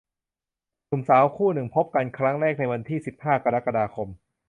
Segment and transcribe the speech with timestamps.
[0.87, 4.07] หนุ่มสาวคู่หนึ่งพบกันครั้งแรกในวันที่ สิบห้า กรกฎาคม